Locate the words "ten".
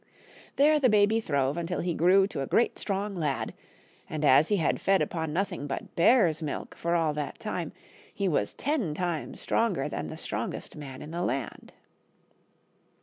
8.55-8.95